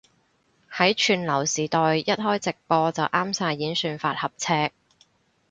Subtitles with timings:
[0.73, 4.71] 喺串流時代一開直播就啱晒演算法合尺